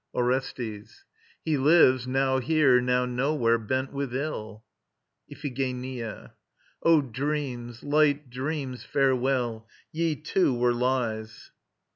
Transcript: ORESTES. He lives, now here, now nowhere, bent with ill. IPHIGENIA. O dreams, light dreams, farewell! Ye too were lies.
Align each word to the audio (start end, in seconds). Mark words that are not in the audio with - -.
ORESTES. 0.15 1.05
He 1.45 1.57
lives, 1.57 2.07
now 2.07 2.39
here, 2.39 2.81
now 2.81 3.05
nowhere, 3.05 3.59
bent 3.59 3.93
with 3.93 4.15
ill. 4.15 4.63
IPHIGENIA. 5.29 6.33
O 6.81 7.01
dreams, 7.03 7.83
light 7.83 8.27
dreams, 8.31 8.83
farewell! 8.83 9.67
Ye 9.91 10.15
too 10.15 10.55
were 10.57 10.73
lies. 10.73 11.51